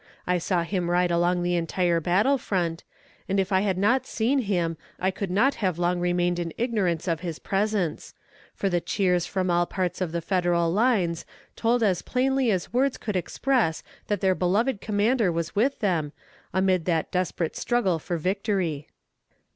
I 0.25 0.39
saw 0.39 0.63
him 0.63 0.89
ride 0.89 1.11
along 1.11 1.43
the 1.43 1.55
entire 1.55 1.99
battle 1.99 2.39
front, 2.39 2.83
and 3.29 3.39
if 3.39 3.51
I 3.51 3.59
had 3.61 3.77
not 3.77 4.07
seen 4.07 4.39
him, 4.39 4.75
I 4.99 5.11
could 5.11 5.29
not 5.29 5.53
have 5.61 5.77
long 5.77 5.99
remained 5.99 6.39
in 6.39 6.53
ignorance 6.57 7.07
of 7.07 7.19
his 7.19 7.37
presence 7.37 8.15
for 8.55 8.67
the 8.67 8.81
cheers 8.81 9.27
from 9.27 9.51
all 9.51 9.67
parts 9.67 10.01
of 10.01 10.11
the 10.11 10.19
Federal 10.19 10.71
lines 10.73 11.23
told 11.55 11.83
as 11.83 12.01
plainly 12.01 12.49
as 12.49 12.73
words 12.73 12.97
could 12.97 13.15
express 13.15 13.83
that 14.07 14.21
their 14.21 14.33
beloved 14.33 14.81
commander 14.81 15.31
was 15.31 15.55
with 15.55 15.77
them, 15.81 16.13
amid 16.51 16.85
that 16.85 17.11
desperate 17.11 17.55
struggle 17.55 17.99
for 17.99 18.17
victory. 18.17 18.87